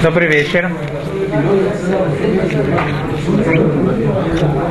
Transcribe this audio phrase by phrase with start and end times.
[0.00, 0.70] Добрый вечер.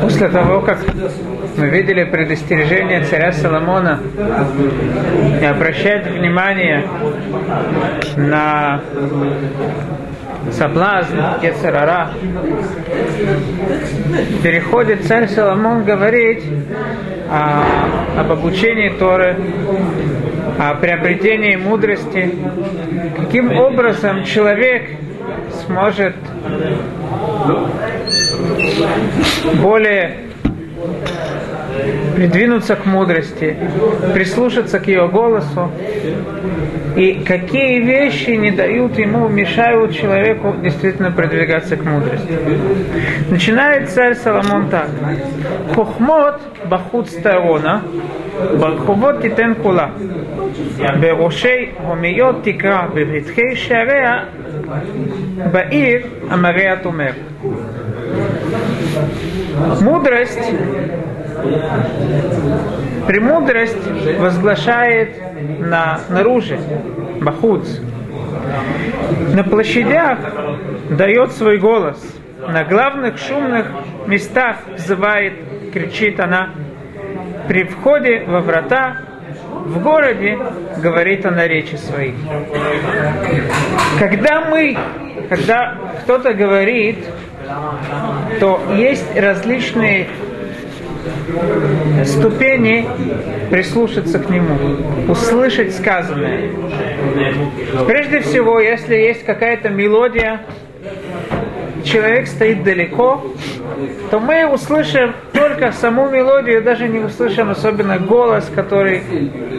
[0.01, 0.79] После того, как
[1.57, 3.99] мы видели предостережение царя Соломона
[5.41, 6.87] не обращать внимание
[8.15, 8.81] на
[10.51, 12.11] соблазн Кецерара,
[14.41, 16.45] переходит царь Соломон говорить
[17.29, 17.63] о,
[18.17, 19.35] об обучении Торы,
[20.59, 22.35] о приобретении мудрости,
[23.15, 24.89] каким образом человек
[25.65, 26.15] сможет
[29.61, 30.17] более
[32.18, 33.56] придвинуться к мудрости,
[34.14, 35.70] прислушаться к ее голосу,
[36.96, 42.38] и какие вещи не дают ему, мешают человеку действительно продвигаться к мудрости.
[43.30, 44.88] Начинает царь Соломон так.
[45.74, 47.82] Хохмот бахут старона,
[48.58, 49.88] ברחובות תיתן כולה,
[51.00, 54.24] בראשי הומיות תקרא, בפתחי שעריה
[55.52, 57.10] בעיר המראה אומר.
[59.80, 60.44] Мудрость,
[63.07, 63.77] премудрость
[64.19, 65.15] возглашает
[65.59, 66.57] на, наружу,
[67.21, 67.79] бахуц.
[69.33, 70.19] На площадях
[70.91, 71.99] дает свой голос.
[72.47, 73.67] На главных шумных
[74.05, 75.33] местах взывает,
[75.73, 76.51] кричит она.
[77.47, 78.97] При входе во врата
[79.65, 80.37] в городе
[80.77, 82.15] говорит она речи своих.
[83.97, 84.77] Когда мы,
[85.29, 87.05] когда кто-то говорит,
[88.39, 90.07] то есть различные
[92.05, 92.87] ступени
[93.49, 94.57] прислушаться к нему,
[95.07, 96.51] услышать сказанное.
[97.87, 100.41] Прежде всего, если есть какая-то мелодия,
[101.83, 103.23] человек стоит далеко,
[104.11, 109.01] то мы услышим только саму мелодию, даже не услышим особенно голос, который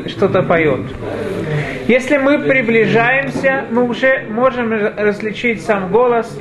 [0.06, 0.80] что-то поет.
[1.88, 6.38] Если мы приближаемся, мы уже можем различить сам голос,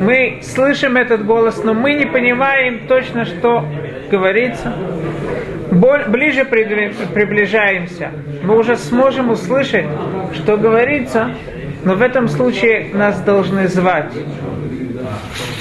[0.00, 3.64] мы слышим этот голос, но мы не понимаем точно, что
[4.10, 4.74] говорится.
[5.70, 8.10] Ближе приближаемся,
[8.42, 9.86] мы уже сможем услышать,
[10.34, 11.30] что говорится,
[11.84, 14.12] но в этом случае нас должны звать.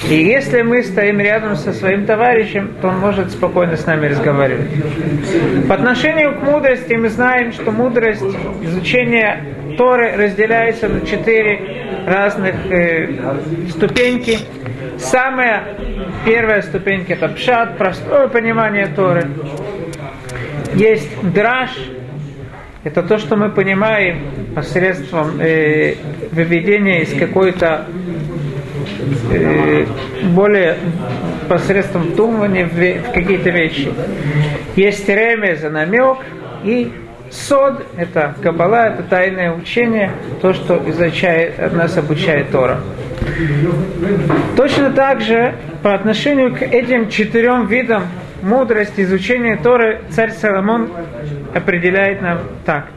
[0.10, 4.70] И если мы стоим рядом со своим товарищем, то он может спокойно с нами разговаривать.
[5.68, 8.24] По отношению к мудрости мы знаем, что мудрость,
[8.62, 9.44] изучение
[9.80, 13.14] Торы разделяется на четыре разных э,
[13.70, 14.40] ступеньки.
[14.98, 15.78] Самая
[16.26, 19.30] первая ступенька это пшат, простое понимание Торы.
[20.74, 21.70] Есть драж,
[22.84, 25.96] это то, что мы понимаем посредством э,
[26.34, 27.86] выведения из какой-то
[29.32, 29.86] э,
[30.24, 30.76] более
[31.48, 33.94] посредством вдумывания в, в какие-то вещи.
[34.76, 36.18] Есть ремез, намек
[36.66, 36.92] и
[37.32, 42.80] Сод– это Каббала, это тайное учение, то, что изучает, нас обучает Тора.
[44.56, 48.04] Точно так же по отношению к этим четырем видам
[48.42, 50.92] мудрости, изучения Торы, царь Соломон
[51.54, 52.88] определяет нам так.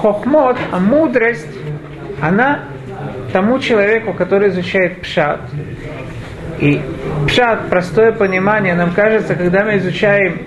[0.00, 1.48] Хохмот, а мудрость,
[2.20, 2.64] она
[3.32, 5.40] тому человеку, который изучает пшат.
[6.60, 6.80] И
[7.26, 10.40] пшат, простое понимание, нам кажется, когда мы изучаем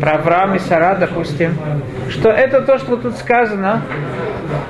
[0.00, 1.56] про Авраам и Сара, допустим,
[2.10, 3.82] что это то, что тут сказано,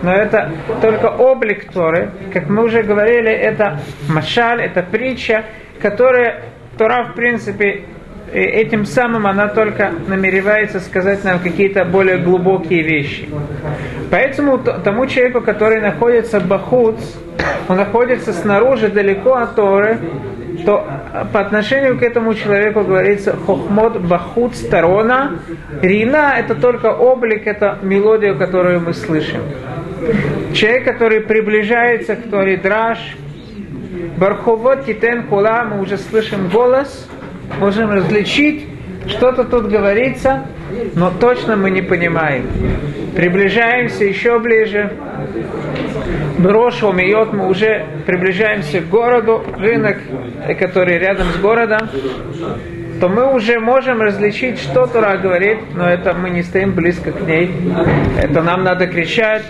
[0.02, 2.10] но это только облик Торы.
[2.32, 5.44] Как мы уже говорили, это машаль, это притча,
[5.80, 6.42] которая
[6.76, 7.84] Тора, в принципе,
[8.32, 13.28] этим самым она только намеревается сказать нам какие-то более глубокие вещи.
[14.10, 17.00] Поэтому тому человеку, который находится Бахуц,
[17.68, 19.98] он находится снаружи, далеко от Торы,
[20.64, 20.86] то
[21.32, 25.32] по отношению к этому человеку говорится хохмот бахут сторона.
[25.82, 29.40] Рина– это только облик, это мелодия, которую мы слышим.
[30.54, 32.98] Человек, который приближается к Торе драж,
[34.18, 37.08] барховот титен кула, мы уже слышим голос,
[37.58, 38.66] можем различить,
[39.06, 40.46] что-то тут говорится,
[40.94, 42.46] но точно мы не понимаем.
[43.14, 44.92] Приближаемся еще ближе.
[46.38, 49.98] Брошу умеет, мы уже приближаемся к городу, рынок,
[50.58, 51.88] который рядом с городом,
[53.00, 57.20] то мы уже можем различить, что Тура говорит, но это мы не стоим близко к
[57.20, 57.54] ней.
[58.20, 59.44] Это нам надо кричать.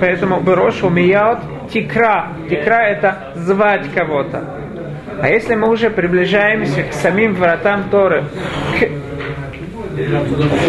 [0.00, 1.38] Поэтому Брошу умеет,
[1.72, 2.28] тикра.
[2.48, 4.44] Тикра это звать кого-то.
[5.20, 8.24] А если мы уже приближаемся к самим вратам Торы,
[8.78, 8.88] к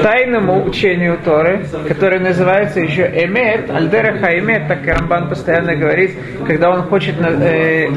[0.01, 6.11] тайному учению Торы, которое называется еще Эмет, Альдераха Эмет, так Рамбан постоянно говорит,
[6.45, 7.87] когда он хочет э,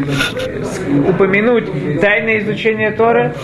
[1.09, 3.35] упомянуть тайное изучение Торы,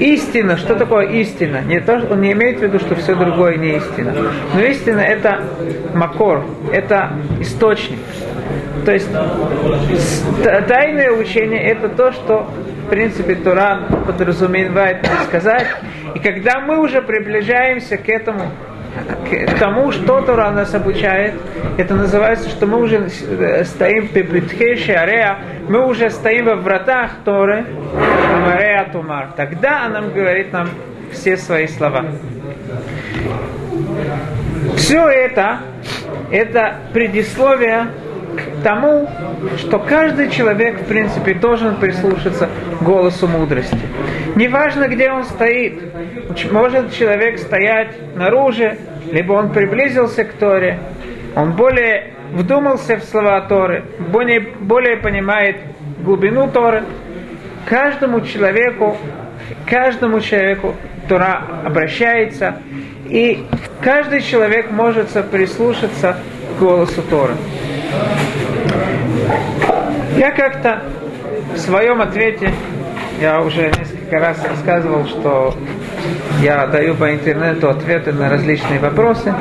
[0.00, 1.60] Истина, что такое истина?
[1.60, 4.14] Не то, он не имеет в виду, что все другое не истина.
[4.54, 5.44] Но истина это
[5.92, 6.42] макор,
[6.72, 7.98] это источник.
[8.86, 9.10] То есть
[10.68, 12.50] тайное учение это то, что
[12.86, 15.66] в принципе Тура подразумевает сказать.
[16.14, 18.50] И когда мы уже приближаемся к этому,
[19.30, 21.34] к тому, что Тура нас обучает,
[21.78, 23.08] это называется, что мы уже
[23.64, 27.64] стоим в Пеплитхеше Арея, мы уже стоим во вратах Торы,
[28.34, 29.28] Амарея Тумар.
[29.36, 30.68] Тогда она говорит нам
[31.12, 32.04] все свои слова.
[34.76, 35.60] Все это,
[36.30, 37.86] это предисловие
[38.62, 39.08] тому,
[39.58, 42.48] что каждый человек, в принципе, должен прислушаться
[42.80, 43.78] голосу мудрости.
[44.36, 45.82] Неважно, где он стоит.
[46.50, 48.72] Может человек стоять наружу,
[49.10, 50.78] либо он приблизился к Торе,
[51.34, 55.56] он более вдумался в слова Торы, более, более понимает
[56.02, 56.84] глубину Торы.
[57.66, 58.96] Каждому человеку,
[59.66, 60.74] каждому человеку
[61.08, 62.56] Тора обращается,
[63.06, 63.44] и
[63.82, 66.16] каждый человек может прислушаться
[66.56, 67.34] к голосу Торы.
[70.16, 70.82] Я как-то
[71.54, 72.52] в своем ответе,
[73.20, 75.54] я уже несколько раз рассказывал, что
[76.42, 79.34] я даю по интернету ответы на различные вопросы.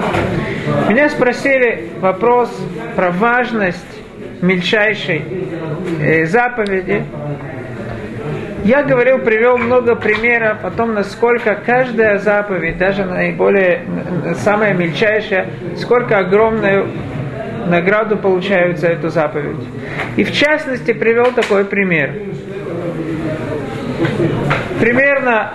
[0.89, 2.49] Меня спросили вопрос
[2.95, 3.85] про важность
[4.41, 5.23] мельчайшей
[6.01, 7.05] э, заповеди.
[8.63, 13.81] Я говорил, привел много примеров о том, насколько каждая заповедь, даже наиболее,
[14.43, 15.47] самая мельчайшая,
[15.77, 16.87] сколько огромную
[17.67, 19.63] награду получают за эту заповедь.
[20.17, 22.13] И в частности привел такой пример.
[24.79, 25.53] Примерно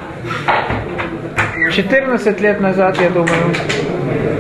[1.73, 3.55] 14 лет назад, я думаю,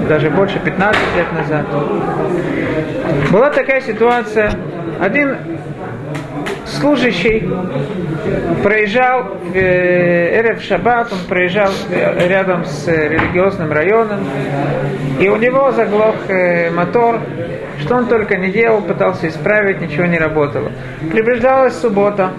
[0.08, 1.66] даже больше 15 лет назад,
[3.30, 4.52] была такая ситуация.
[5.00, 5.36] Один
[6.66, 7.48] служащий
[8.62, 14.20] проезжал в э, Эрев Шаббат, он проезжал рядом с религиозным районом,
[15.20, 17.20] и у него заглох э, мотор,
[17.80, 20.70] что он только не делал, пытался исправить, ничего не работало.
[21.12, 22.30] Приближалась суббота,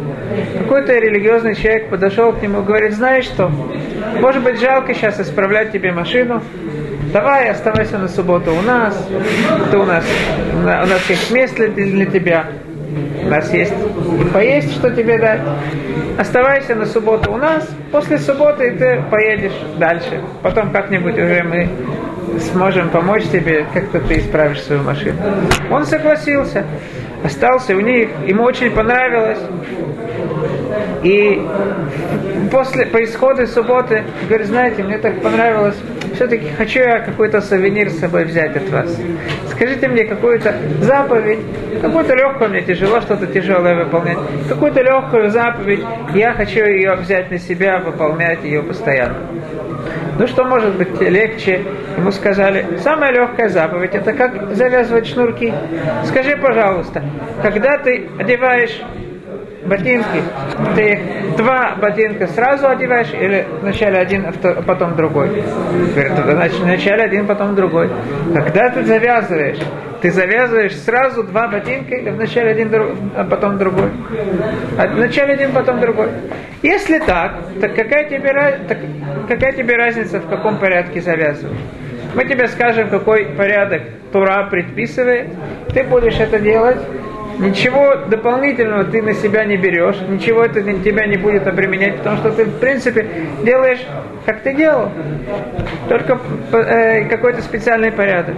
[0.60, 3.52] какой-то религиозный человек подошел к нему и говорит, знаешь что,
[4.20, 6.42] может быть жалко сейчас исправлять тебе машину,
[7.14, 9.08] давай оставайся на субботу у нас,
[9.72, 10.04] ты у нас,
[10.54, 12.48] у нас есть место для тебя,
[13.26, 13.74] у нас есть
[14.22, 15.42] и поесть, что тебе дать.
[16.18, 20.22] Оставайся на субботу у нас, после субботы ты поедешь дальше.
[20.44, 21.68] Потом как-нибудь уже мы
[22.40, 25.18] сможем помочь тебе, как-то ты исправишь свою машину.
[25.72, 26.66] Он согласился,
[27.24, 29.40] остался у них, ему очень понравилось.
[31.04, 31.42] И
[32.52, 35.76] после, по исходу субботы, говорит, знаете, мне так понравилось,
[36.16, 39.00] все-таки хочу я какой-то сувенир с собой взять от вас.
[39.52, 41.40] Скажите мне какую-то заповедь,
[41.82, 44.18] какую-то легкую, мне тяжело что-то тяжелое выполнять,
[44.50, 45.84] какую-то легкую заповедь,
[46.14, 49.18] я хочу ее взять на себя, выполнять ее постоянно.
[50.18, 51.64] Ну что может быть легче?
[51.98, 55.54] Ему сказали, самая легкая заповедь, это как завязывать шнурки.
[56.06, 57.04] Скажи, пожалуйста,
[57.42, 58.82] когда ты одеваешь
[59.66, 60.22] ботинки,
[60.76, 61.00] ты
[61.38, 65.44] два ботинка сразу одеваешь или вначале один, а потом другой?
[65.94, 67.90] Говорит, вначале один, потом другой.
[68.34, 69.60] Когда ты завязываешь,
[70.02, 72.72] ты завязываешь сразу два ботинка или вначале один,
[73.16, 73.90] а потом другой?
[74.78, 76.10] А вначале один, потом другой.
[76.62, 78.32] Если так, так какая тебе,
[78.68, 78.78] так
[79.28, 81.58] какая тебе разница, в каком порядке завязываешь?
[82.14, 83.82] Мы тебе скажем, какой порядок
[84.14, 85.28] Тура предписывает,
[85.74, 86.78] ты будешь это делать,
[87.40, 92.32] ничего дополнительного ты на себя не берешь, ничего это тебя не будет обременять, потому что
[92.32, 93.08] ты, в принципе,
[93.44, 93.86] делаешь,
[94.26, 94.90] как ты делал,
[95.88, 96.20] только
[96.52, 98.36] э, какой-то специальный порядок.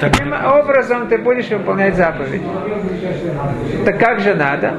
[0.00, 2.42] Таким образом ты будешь выполнять заповедь.
[3.84, 4.74] Так как же надо?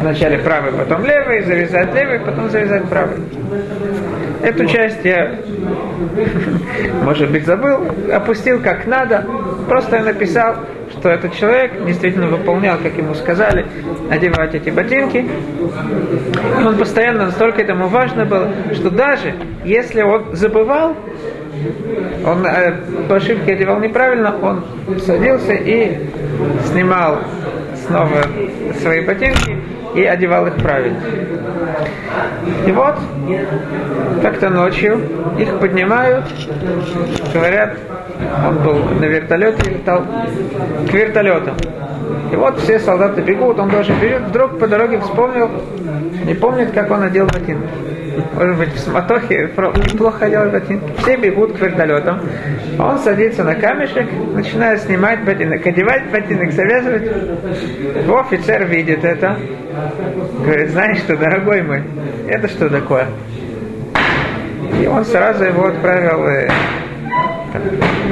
[0.00, 3.18] Вначале правый, потом левый, завязать левый, потом завязать правый.
[4.44, 5.36] Эту часть я,
[7.02, 7.78] может быть, забыл,
[8.12, 9.26] опустил как надо.
[9.66, 10.56] Просто я написал,
[10.90, 13.64] что этот человек действительно выполнял, как ему сказали,
[14.10, 15.26] одевать эти ботинки.
[16.60, 19.34] И он постоянно настолько этому важно было, что даже
[19.64, 20.94] если он забывал,
[22.26, 22.74] он э,
[23.08, 24.62] по ошибке одевал неправильно, он
[24.98, 25.96] садился и
[26.66, 27.20] снимал
[27.86, 28.26] снова
[28.82, 29.56] свои ботинки
[29.94, 31.00] и одевал их правильно.
[32.66, 32.96] И вот,
[34.22, 35.00] как-то ночью
[35.38, 36.24] их поднимают,
[37.32, 37.76] говорят,
[38.46, 40.04] он был на вертолете, летал
[40.88, 41.56] к вертолетам.
[42.32, 45.50] И вот все солдаты бегут, он тоже бежит, вдруг по дороге вспомнил,
[46.24, 47.68] не помнит, как он одел ботинки.
[48.34, 50.92] Может быть, в сматохе плохо одел ботинки.
[50.98, 52.20] Все бегут к вертолетам.
[52.78, 57.02] Он садится на камешек, начинает снимать ботинок, одевать ботинок, завязывать.
[57.02, 59.38] Его офицер видит это.
[60.44, 61.82] Говорит, знаешь что, дорогой мой,
[62.28, 63.06] это что такое?
[64.80, 66.48] И он сразу его отправил э,
[67.54, 67.62] там,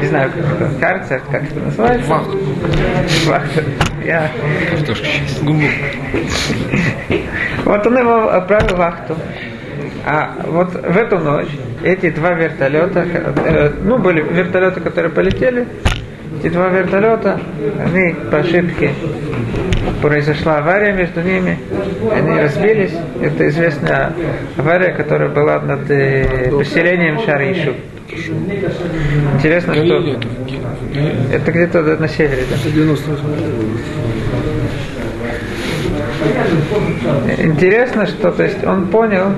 [0.01, 2.09] не знаю, как это, карцер, как это называется?
[2.09, 2.39] Вахту.
[3.27, 3.65] Вахта.
[4.05, 4.31] Я...
[4.71, 5.43] Картошка сейчас.
[5.43, 5.67] Гуму.
[7.65, 9.17] Вот он его отправил в вахту.
[10.05, 11.49] А вот в эту ночь
[11.85, 15.69] эти два вертолета, э, ну, были вертолеты, которые полетели,
[16.41, 17.41] эти два вертолета,
[17.79, 18.93] они по ошибке
[20.01, 21.59] произошла авария между ними,
[22.13, 22.93] они разбились.
[23.21, 24.13] Это известная
[24.57, 27.75] авария, которая была над э, поселением Шаришу.
[29.35, 30.19] Интересно, что
[31.33, 32.57] это где-то на севере, да?
[32.71, 33.25] 98
[37.39, 39.33] Интересно, что то есть он понял,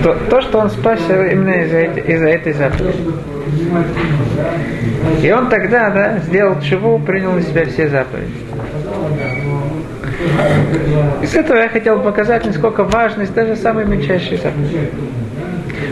[0.00, 2.98] что то, что он спасся именно из-за, эти- из-за этой заповеди.
[5.22, 8.32] И он тогда, да, сделал чего, принял на себя все заповеди.
[11.22, 14.90] Из этого я хотел показать, насколько важность даже самой мельчайшей заповеди.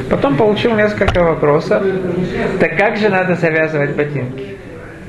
[0.09, 1.83] Потом получил несколько вопросов.
[2.59, 4.57] Так как же надо завязывать ботинки?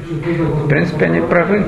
[0.10, 1.63] В принципе, они правы.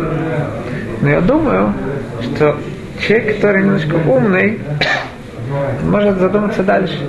[1.01, 1.73] Но я думаю,
[2.21, 2.57] что
[2.99, 4.59] человек, который немножко умный,
[5.83, 6.99] может задуматься дальше.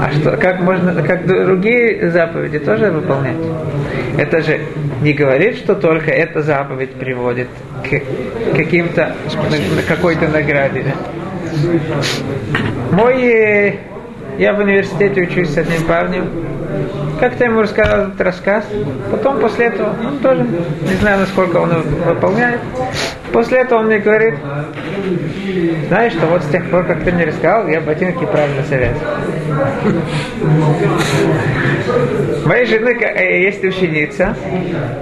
[0.00, 3.36] А что, как можно, как другие заповеди тоже выполнять?
[4.16, 4.60] Это же
[5.02, 7.48] не говорит, что только эта заповедь приводит
[7.82, 9.14] к каким-то,
[9.86, 10.94] какой-то награде.
[12.92, 13.74] Мой, э,
[14.38, 16.30] я в университете учусь с одним парнем,
[17.18, 18.64] как-то ему рассказал этот рассказ.
[19.10, 20.46] Потом после этого, он тоже,
[20.82, 21.70] не знаю, насколько он
[22.06, 22.60] выполняет.
[23.32, 24.34] После этого он мне говорит,
[25.88, 29.22] знаешь, что вот с тех пор, как ты мне рассказал, я ботинки правильно завязываю.
[32.44, 34.36] Моей жены э, есть ученица,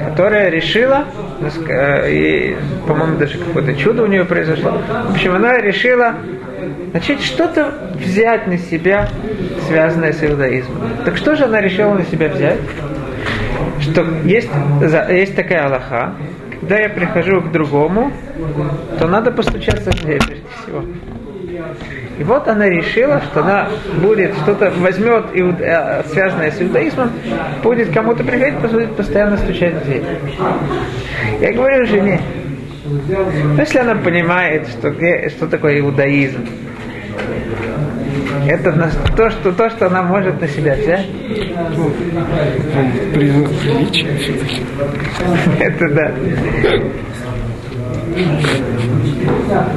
[0.09, 1.05] которая решила,
[1.41, 2.57] ну, э, и,
[2.87, 4.81] по-моему, даже какое-то чудо у нее произошло.
[5.09, 6.17] В общем, она решила
[6.93, 9.09] начать что-то взять на себя,
[9.69, 10.83] связанное с иудаизмом.
[11.05, 12.59] Так что же она решила на себя взять?
[13.81, 14.51] Что есть,
[15.11, 16.15] есть такая Аллаха,
[16.61, 18.13] когда я прихожу к другому,
[18.99, 20.85] то надо постучаться в дверь прежде всего.
[22.19, 23.69] И вот она решила, что она
[24.01, 27.11] будет что-то возьмет, иуд- э, связанное с иудаизмом,
[27.63, 30.03] будет кому-то приходить, будет постоянно стучать в дверь.
[31.41, 32.21] Я говорю жене,
[32.87, 36.47] ну, если она понимает, что, где- что такое иудаизм,
[38.47, 41.07] это то что, то, что она может на себя взять,
[43.15, 44.63] признак приличия все-таки.
[45.61, 46.13] это да.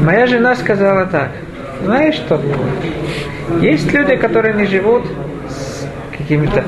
[0.03, 1.31] Моя жена сказала так,
[1.83, 2.41] знаешь что,
[3.61, 5.05] есть люди, которые не живут
[5.47, 5.87] с
[6.17, 6.63] какими-то,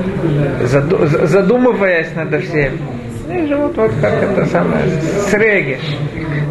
[0.64, 2.72] заду- за- задумываясь над всем.
[3.32, 5.80] Они живут вот как это самое, с региш,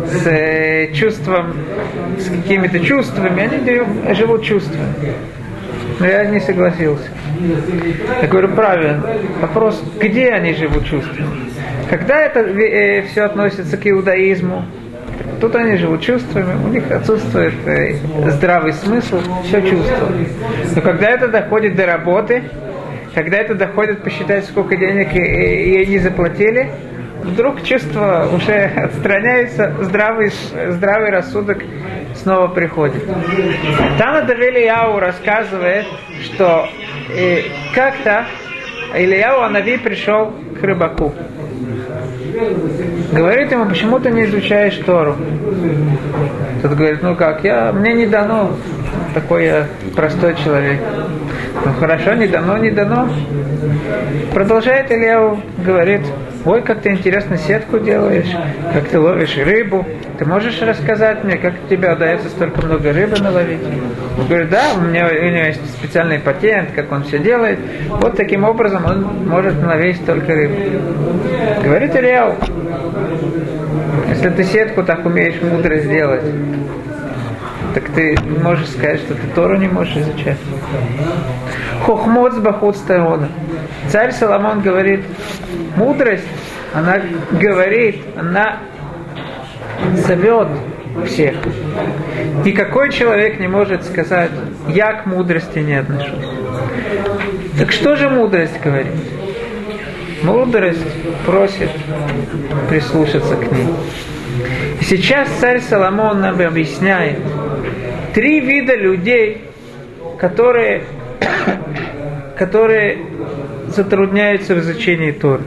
[0.07, 1.53] с э, чувством,
[2.17, 5.13] с какими-то чувствами, они живут чувствами.
[5.99, 7.07] Но я не согласился.
[8.21, 9.03] Я говорю, правильно.
[9.41, 11.27] Вопрос, где они живут чувствами?
[11.87, 12.43] Когда это
[13.11, 14.65] все относится к иудаизму,
[15.39, 17.93] тут они живут чувствами, у них отсутствует э,
[18.31, 20.29] здравый смысл, все чувствуют.
[20.75, 22.41] Но когда это доходит до работы,
[23.13, 26.71] когда это доходит посчитать, сколько денег и- они заплатили,
[27.23, 30.31] вдруг чувства уже отстраняются, здравый,
[30.69, 31.59] здравый рассудок
[32.15, 33.03] снова приходит.
[33.97, 35.85] Тана Давили Яу рассказывает,
[36.23, 36.67] что
[37.15, 37.41] э,
[37.73, 38.25] как-то
[38.95, 41.13] Ильяу Анави пришел к рыбаку.
[43.11, 45.15] Говорит ему, почему ты не изучаешь Тору?
[46.61, 48.51] Тот говорит, ну как, я, мне не дано,
[49.13, 50.79] такой я простой человек.
[51.65, 53.09] Ну хорошо, не дано, не дано.
[54.33, 56.01] Продолжает Ильяу, говорит,
[56.45, 58.29] ой, как ты интересно сетку делаешь,
[58.73, 59.85] как ты ловишь рыбу.
[60.17, 63.61] Ты можешь рассказать мне, как тебе удается столько много рыбы наловить?
[64.17, 67.59] Он говорит, да, у меня, у него есть специальный патент, как он все делает.
[67.87, 70.81] Вот таким образом он может наловить столько рыбы.
[71.63, 72.35] Говорит Ильяу,
[74.09, 76.23] если ты сетку так умеешь мудро сделать,
[77.73, 80.37] так ты можешь сказать, что ты Тору не можешь изучать.
[81.85, 82.77] Хохмот с бахут.
[83.89, 85.01] Царь Соломон говорит,
[85.75, 86.27] мудрость,
[86.73, 87.01] она
[87.31, 88.59] говорит, она
[89.95, 90.47] зовет
[91.05, 91.35] всех.
[92.45, 94.31] Никакой человек не может сказать,
[94.67, 96.25] я к мудрости не отношусь.
[97.57, 98.93] Так что же мудрость говорит?
[100.23, 100.85] Мудрость
[101.25, 101.69] просит
[102.69, 103.67] прислушаться к ней.
[104.79, 107.19] И сейчас царь Соломон нам объясняет
[108.13, 109.41] три вида людей,
[110.19, 110.83] которые,
[112.37, 112.97] которые
[113.67, 115.43] затрудняются в изучении Торы.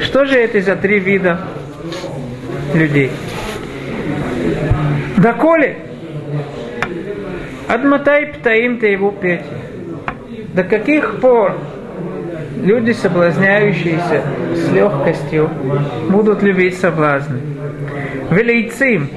[0.00, 1.40] Что же это за три вида
[2.74, 3.10] людей?
[5.16, 5.76] Доколе?
[7.68, 9.42] Адматай птаим ты его петь.
[10.54, 11.56] До каких пор
[12.62, 14.22] люди, соблазняющиеся
[14.54, 15.50] с легкостью,
[16.08, 17.40] будут любить соблазны.
[18.30, 19.08] Велейцим,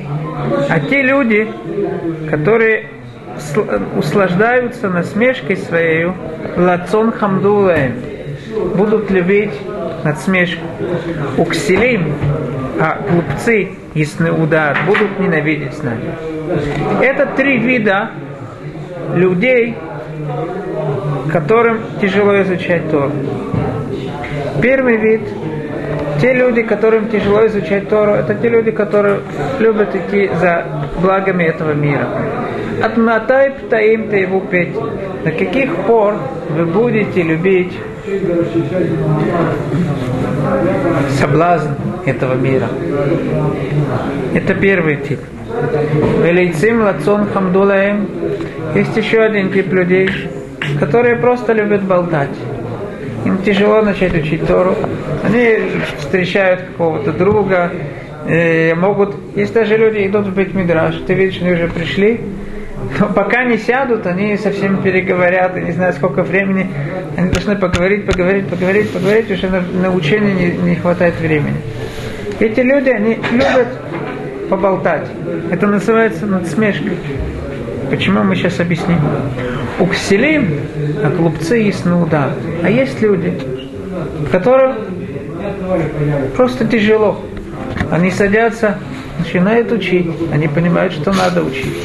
[0.69, 1.48] а те люди,
[2.29, 2.88] которые
[3.98, 6.12] услаждаются насмешкой своей,
[6.58, 7.93] лацон хамдулаем,
[8.75, 9.53] будут любить
[10.03, 10.65] надсмешку.
[11.38, 12.13] Укселим,
[12.79, 16.13] а глупцы, ясны удар, будут ненавидеть с нами.
[17.01, 18.12] Это три вида
[19.15, 19.75] людей,
[21.31, 23.12] которым тяжело изучать Тору.
[24.62, 25.22] Первый вид
[26.21, 29.21] те люди, которым тяжело изучать Тору, это те люди, которые
[29.59, 30.65] любят идти за
[31.01, 32.07] благами этого мира.
[32.83, 34.73] От матай птаим его петь.
[35.23, 36.15] До каких пор
[36.49, 37.73] вы будете любить
[41.19, 41.71] соблазн
[42.05, 42.67] этого мира?
[44.33, 45.19] Это первый тип.
[46.23, 48.07] Велейцим лацон хамдулаем.
[48.75, 50.09] Есть еще один тип людей,
[50.79, 52.29] которые просто любят болтать.
[53.46, 54.75] Тяжело начать учить Тору.
[55.24, 55.60] Они
[55.98, 57.72] встречают какого-то друга,
[58.75, 59.15] могут...
[59.36, 62.22] Есть даже люди идут в Бет-Мидраш, ты видишь, они уже пришли,
[63.00, 66.69] но пока не сядут, они со всеми переговорят, и не знаю сколько времени.
[67.17, 71.58] Они должны поговорить, поговорить, поговорить, поговорить, уже на, на учение не, не хватает времени.
[72.39, 73.67] Эти люди, они любят
[74.50, 75.08] поболтать.
[75.51, 76.98] Это называется надсмешкой.
[77.89, 79.00] Почему мы сейчас объясним?
[79.79, 80.60] У кселим,
[81.03, 82.31] а глупцы есть науда.
[82.63, 83.39] А есть люди,
[84.31, 84.75] которым
[86.36, 87.22] просто тяжело.
[87.91, 88.77] Они садятся,
[89.17, 90.08] начинают учить.
[90.31, 91.77] Они понимают, что надо учить.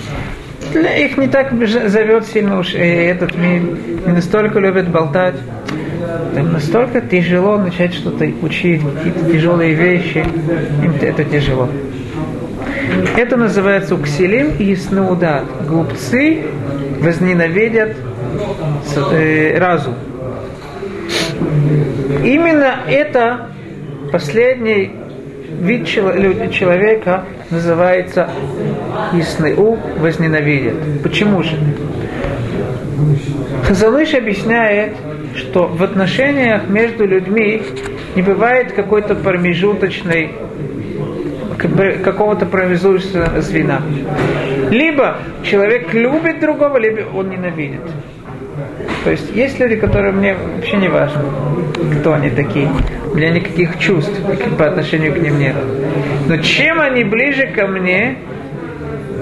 [0.73, 3.63] Для их не так зовет сильно уж э, этот мир.
[4.07, 5.37] Не настолько любят болтать.
[6.37, 10.25] Им настолько тяжело начать что-то учить, какие-то тяжелые вещи.
[10.83, 11.69] Им это тяжело.
[13.17, 15.45] Это называется укселим и снеудат.
[15.69, 16.43] Глупцы
[17.01, 17.97] возненавидят
[19.13, 19.95] э, разум.
[22.25, 23.49] Именно это
[24.11, 24.93] последний
[25.61, 28.31] вид человека называется
[29.13, 30.75] Исныу возненавидят.
[31.03, 31.57] Почему же?
[33.65, 34.95] Хазалыш объясняет,
[35.35, 37.63] что в отношениях между людьми
[38.15, 40.33] не бывает какой-то промежуточной
[41.69, 43.83] какого-то промежуточного звена.
[44.71, 47.83] Либо человек любит другого, либо он ненавидит.
[49.05, 51.23] То есть есть люди, которые мне вообще не важно,
[52.01, 52.69] кто они такие.
[53.13, 54.19] У меня никаких чувств
[54.59, 55.57] по отношению к ним нет.
[56.27, 58.17] Но чем они ближе ко мне,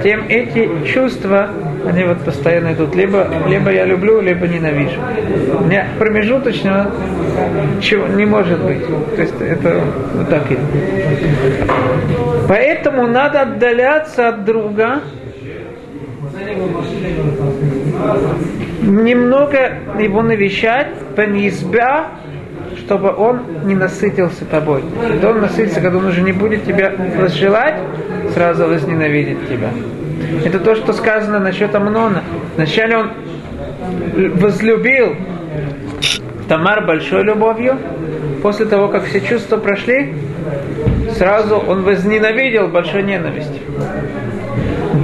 [0.03, 1.51] тем эти чувства,
[1.87, 2.95] они вот постоянно идут.
[2.95, 5.01] Либо, либо я люблю, либо ненавижу.
[5.61, 6.91] У меня промежуточного
[7.81, 8.87] чего не может быть.
[8.87, 9.81] То есть это
[10.15, 10.59] вот так и.
[12.49, 15.01] Поэтому надо отдаляться от друга,
[18.83, 22.09] немного его навещать, понизбя,
[22.85, 24.83] чтобы он не насытился тобой.
[25.09, 27.77] Когда он насытится, когда он уже не будет тебя возжелать,
[28.35, 29.71] сразу возненавидит тебя.
[30.45, 32.23] Это то, что сказано насчет Амнона.
[32.57, 33.11] Вначале он
[34.35, 35.17] возлюбил
[36.49, 37.79] Тамар большой любовью,
[38.43, 40.15] после того, как все чувства прошли,
[41.17, 43.63] сразу он возненавидел большой ненавистью.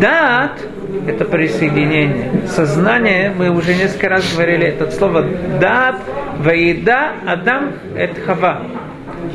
[0.01, 0.61] Дат–
[1.07, 2.31] это присоединение.
[2.49, 5.25] Сознание, мы уже несколько раз говорили это слово
[5.61, 5.97] дат,
[6.39, 8.63] ваида, Адам– это Хава.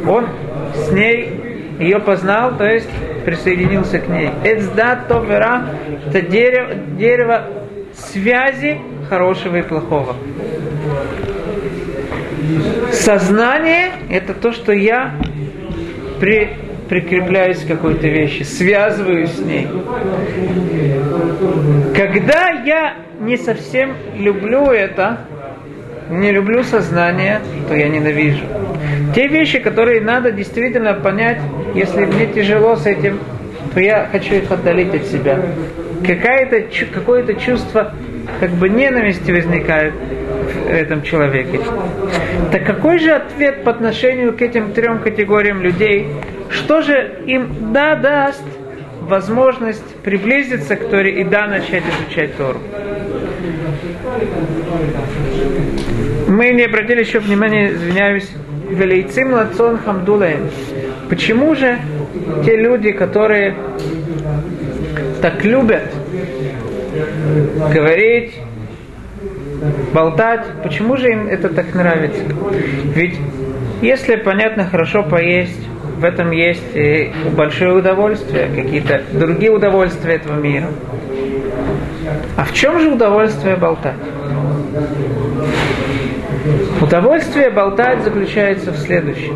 [0.07, 0.27] Он
[0.75, 2.89] с ней ее познал, то есть
[3.25, 4.29] присоединился к ней.
[4.43, 5.65] Эцдат товера–
[6.07, 7.43] это дерево, дерево
[7.93, 10.15] связи хорошего и плохого.
[12.91, 15.13] Сознание– это то, что я
[16.19, 16.49] при,
[16.89, 19.67] прикрепляюсь к какой-то вещи, связываюсь с ней.
[21.95, 25.19] Когда я не совсем люблю это,
[26.09, 28.45] не люблю сознание, то я ненавижу.
[29.15, 31.39] Те вещи, которые надо действительно понять,
[31.75, 33.19] если мне тяжело с этим,
[33.73, 35.39] то я хочу их отдалить от себя.
[36.05, 36.63] Какое-то,
[36.93, 37.93] какое-то чувство
[38.39, 41.59] как бы ненависти возникает в этом человеке.
[42.51, 46.07] Так какой же ответ по отношению к этим трем категориям людей?
[46.49, 48.43] Что же им да даст
[49.01, 52.59] возможность приблизиться к Торе и да начать изучать Тору?
[56.34, 58.28] Мы не обратили еще внимания, извиняюсь,
[58.67, 60.50] Велейцим Лацон Хамдулаем.
[61.08, 61.78] Почему же
[62.43, 63.54] те люди, которые
[65.22, 65.84] так любят
[67.72, 68.34] говорить,
[69.93, 70.43] болтать.
[70.63, 72.24] Почему же им это так нравится?
[72.96, 73.15] Ведь
[73.84, 75.62] если, понятно, хорошо поесть,
[76.00, 80.69] в этом есть и большое удовольствие, какие-то другие удовольствия этого мира.
[82.36, 83.93] А в чем же удовольствие болтать?
[86.82, 89.36] Удовольствие болтать заключается в следующем.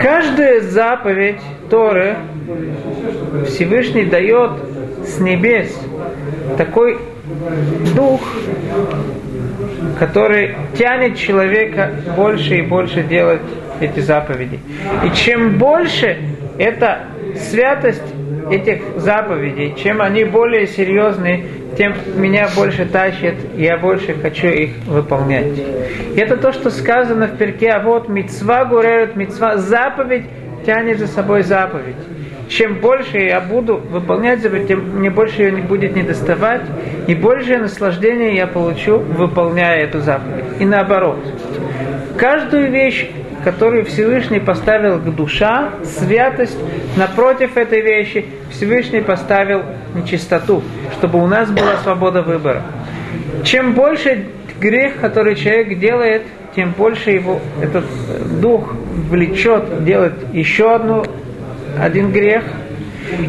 [0.00, 2.16] Каждая заповедь Торы
[3.46, 4.50] Всевышний дает
[5.06, 5.78] с небес
[6.58, 6.98] такой
[7.94, 8.20] дух,
[9.98, 13.42] который тянет человека больше и больше делать
[13.80, 14.58] эти заповеди.
[15.04, 16.18] И чем больше
[16.58, 17.02] эта
[17.36, 18.02] святость
[18.50, 21.44] этих заповедей, чем они более серьезные,
[21.76, 25.58] тем меня больше тащит, я больше хочу их выполнять.
[26.14, 30.24] И это то, что сказано в перке, а вот мецва гуререт мецва, заповедь
[30.66, 31.96] тянет за собой заповедь.
[32.48, 36.62] Чем больше я буду выполнять заповедь, тем мне больше ее не будет не доставать,
[37.06, 40.44] и большее наслаждение я получу, выполняя эту заповедь.
[40.60, 41.18] И наоборот.
[42.18, 43.08] Каждую вещь
[43.44, 46.58] которую Всевышний поставил к душа, святость,
[46.96, 49.62] напротив этой вещи Всевышний поставил
[49.94, 50.62] нечистоту,
[50.98, 52.62] чтобы у нас была свобода выбора.
[53.44, 54.26] Чем больше
[54.60, 56.22] грех, который человек делает,
[56.54, 57.84] тем больше его этот
[58.40, 58.74] дух
[59.10, 61.04] влечет делать еще одну,
[61.78, 62.44] один грех,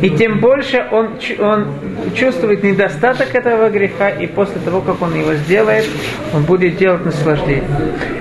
[0.02, 1.68] и тем больше он, он
[2.16, 5.86] чувствует недостаток этого греха, и после того, как он его сделает,
[6.34, 7.64] он будет делать наслаждение.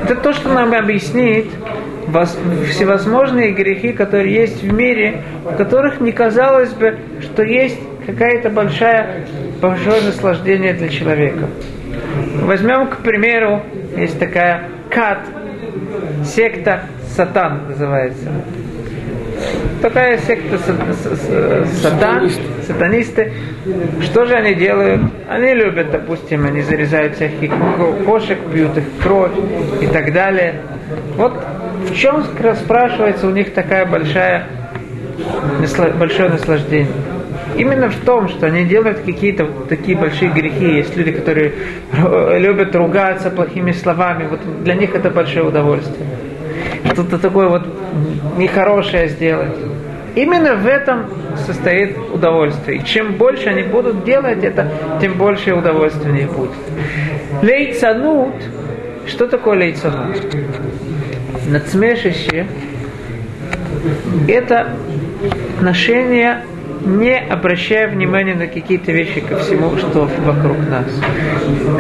[0.05, 1.47] Это то, что нам объяснит
[2.69, 9.27] всевозможные грехи, которые есть в мире, в которых не казалось бы, что есть какая-то большая,
[9.61, 11.47] большое наслаждение для человека.
[12.43, 13.63] Возьмем, к примеру,
[13.97, 15.21] есть такая кат,
[16.25, 16.83] секта
[17.17, 18.29] сатан называется.
[19.81, 20.59] Такая секта
[21.83, 22.31] сатан,
[22.67, 23.33] сатанисты.
[24.01, 25.03] Что же они делают?
[25.29, 27.51] Они любят, допустим, они зарезают всяких
[28.05, 29.33] кошек, пьют их кровь
[29.81, 30.61] и так далее.
[31.17, 31.45] Вот
[31.89, 34.47] в чем спрашивается у них такая большая,
[35.99, 36.93] большое наслаждение?
[37.57, 40.77] Именно в том, что они делают какие-то такие большие грехи.
[40.77, 41.53] Есть люди, которые
[42.39, 44.27] любят ругаться плохими словами.
[44.29, 46.07] Вот для них это большое удовольствие.
[46.93, 47.67] Что-то такое вот
[48.37, 49.57] нехорошее сделать.
[50.15, 51.07] Именно в этом
[51.47, 52.79] состоит удовольствие.
[52.79, 56.51] И чем больше они будут делать это, тем больше удовольствия у них будет.
[57.43, 58.35] Лейцанут.
[59.07, 60.21] Что такое лейцанут?
[61.49, 62.47] надсмешище–
[64.29, 64.69] это
[65.57, 66.45] отношение,
[66.85, 70.87] не обращая внимания на какие-то вещи ко всему, что вокруг нас.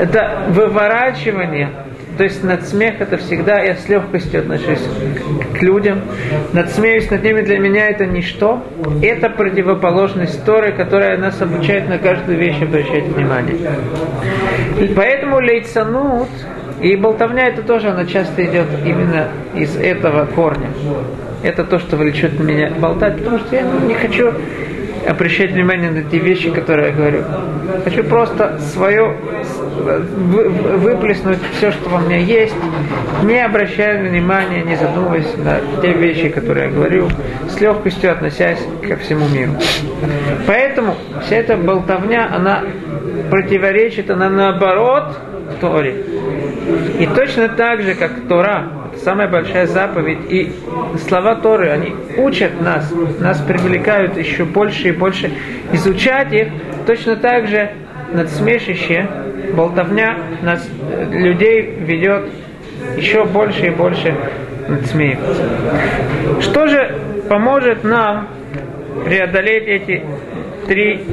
[0.01, 1.71] Это выворачивание
[2.17, 4.83] то есть надсмех это всегда я с легкостью отношусь
[5.59, 6.03] к людям.
[6.53, 8.63] Надсмеюсь над ними для меня это ничто.
[9.01, 13.57] Это противоположность Торы, которая нас обучает на каждую вещь обращать внимание.
[14.79, 16.29] И поэтому лейцанут
[16.83, 20.69] и болтовня это тоже, она часто идет именно из этого корня.
[21.43, 24.33] Это то, что влечет меня болтать, потому что я не хочу
[25.07, 27.25] обращать внимание на те вещи, которые я говорю.
[27.85, 29.17] Хочу просто свое
[29.83, 32.55] выплеснуть все, что во мне есть,
[33.25, 37.09] не обращая внимания, не задумываясь на те вещи, которые я говорю,
[37.49, 39.53] с легкостью относясь ко всему миру.
[40.47, 42.63] Поэтому вся эта болтовня, она
[43.31, 45.19] противоречит, она наоборот
[45.61, 46.05] Торе.
[46.99, 50.53] И точно так же, как Тора, самая большая заповедь, и
[51.07, 55.31] слова Торы, они учат нас, нас привлекают еще больше и больше
[55.73, 56.49] изучать их,
[56.87, 57.71] точно так же
[58.13, 59.07] надсмешище,
[59.55, 60.69] болтовня нас,
[61.11, 62.31] людей ведет
[62.97, 64.15] еще больше и больше
[64.69, 65.43] надсмеиваться.
[66.41, 68.29] Что же поможет нам
[69.05, 70.03] преодолеть эти
[70.67, 71.05] три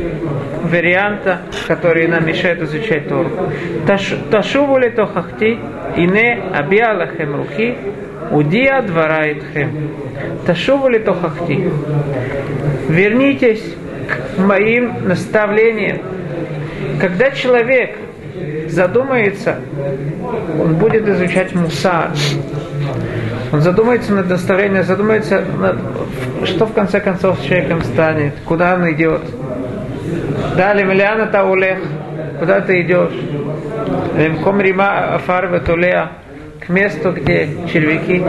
[0.64, 3.30] варианта, которые нам мешают изучать Тору.
[4.32, 5.60] Ташуву ли тохахти,
[5.96, 7.76] ине абия лахем рухи,
[8.32, 9.92] удия двараитхем.
[10.46, 11.70] Ташуву ли тохахти.
[12.90, 13.64] Вернитесь
[14.08, 16.00] к моим наставлениям.
[17.00, 17.96] Когда человек
[18.68, 19.60] задумается,
[20.60, 22.12] он будет изучать мусар.
[23.52, 25.78] Он задумается над наставлением, задумается, над,
[26.46, 29.22] что в конце концов с человеком станет, куда он идет.
[30.56, 31.80] Далее, Миллиана Таулех,
[32.40, 33.14] куда ты идешь?
[34.18, 36.12] Лемком Рима Афар Ветулея,
[36.60, 38.24] к месту, где червяки.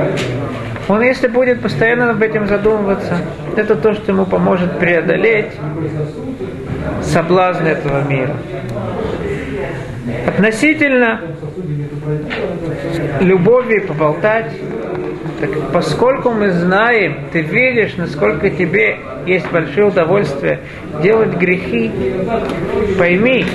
[0.88, 3.16] Он, если будет постоянно об этом задумываться,
[3.56, 5.52] это то, что ему поможет преодолеть
[7.02, 8.35] соблазн этого мира.
[10.26, 11.20] Относительно
[13.20, 14.52] любови поболтать,
[15.40, 20.61] так поскольку мы знаем, ты видишь, насколько тебе есть большое удовольствие
[21.03, 21.90] делать грехи,
[22.98, 23.46] пойми,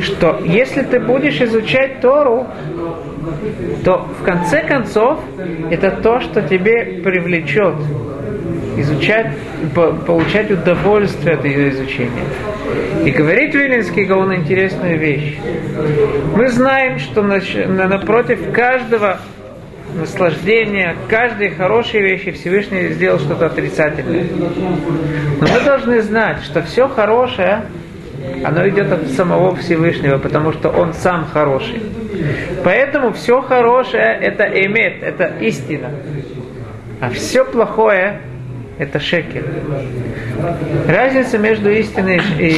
[0.00, 2.46] что если ты будешь изучать Тору,
[3.84, 5.18] то в конце концов
[5.70, 7.74] это то, что тебе привлечет
[8.76, 9.32] изучать,
[9.74, 12.24] получать удовольствие от ее изучения.
[13.04, 15.36] И говорит Вилинский Гаон интересную вещь.
[16.36, 19.18] Мы знаем, что напротив каждого
[19.94, 24.26] наслаждения, каждой хорошей вещи Всевышний сделал что-то отрицательное.
[25.40, 27.64] Но мы должны знать, что все хорошее,
[28.44, 31.82] оно идет от самого Всевышнего, потому что Он сам хороший.
[32.64, 35.90] Поэтому все хорошее это эмет, это истина.
[37.00, 38.20] А все плохое
[38.78, 39.44] это шекер.
[40.86, 42.56] Разница между истиной и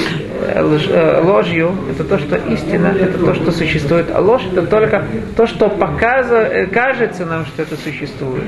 [1.22, 5.05] ложью это то, что истина, это то, что существует, а ложь это только
[5.37, 8.44] то, что показывает, э, кажется нам, что это существует.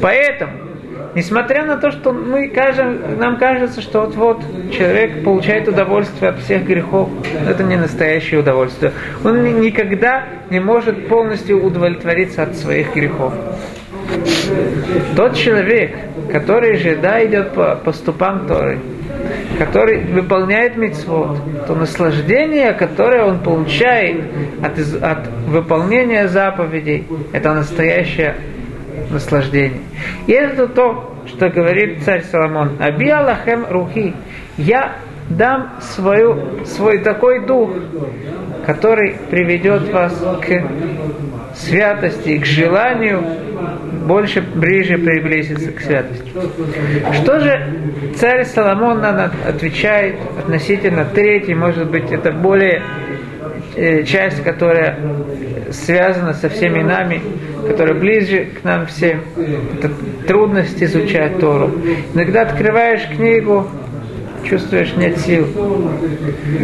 [0.00, 0.52] Поэтому,
[1.14, 6.64] несмотря на то, что мы кажем, нам кажется, что вот-вот человек получает удовольствие от всех
[6.64, 7.08] грехов,
[7.48, 8.92] это не настоящее удовольствие.
[9.24, 13.32] Он никогда не может полностью удовлетвориться от своих грехов.
[15.16, 15.94] Тот человек,
[16.32, 18.78] который же да, идет по, по ступам Торы,
[19.58, 24.22] который выполняет мицвод, то наслаждение, которое он получает
[24.62, 28.36] от, от выполнения заповедей, это настоящее
[29.10, 29.80] наслаждение.
[30.26, 32.76] И это то, что говорит царь Соломон.
[32.80, 34.14] Аби Аллахем Рухи.
[34.56, 34.96] Я
[35.28, 37.70] дам свою, свой такой дух,
[38.66, 40.62] который приведет вас к
[41.54, 43.22] святости, к желанию
[44.08, 46.32] больше, ближе приблизиться к святости.
[47.22, 47.60] Что же
[48.16, 52.82] царь Соломон отвечает относительно третьей, может быть, это более
[53.76, 54.98] э, часть, которая
[55.70, 57.20] связана со всеми нами,
[57.68, 59.20] которая ближе к нам всем.
[59.78, 59.90] Это
[60.26, 61.70] трудность изучать Тору.
[62.14, 63.68] Иногда открываешь книгу,
[64.44, 65.46] чувствуешь нет сил.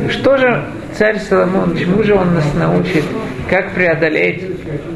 [0.09, 3.05] Что же царь Соломон, чему же он нас научит,
[3.51, 4.43] как преодолеть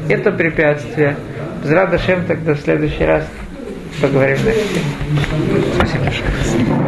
[0.09, 1.15] это препятствие?
[1.63, 3.23] Зрадашем тогда в следующий раз
[4.01, 4.61] поговорим на эту
[5.75, 6.78] Спасибо большое.